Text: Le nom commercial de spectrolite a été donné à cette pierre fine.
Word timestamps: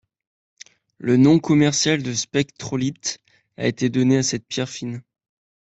Le 0.97 1.15
nom 1.15 1.37
commercial 1.37 2.01
de 2.01 2.11
spectrolite 2.15 3.19
a 3.57 3.67
été 3.67 3.89
donné 3.89 4.17
à 4.17 4.23
cette 4.23 4.47
pierre 4.47 4.67
fine. 4.67 5.03